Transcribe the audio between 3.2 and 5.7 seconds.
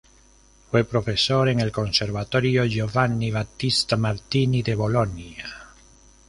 Battista Martini de Bolonia.